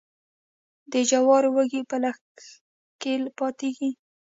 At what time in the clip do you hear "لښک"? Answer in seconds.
2.03-2.33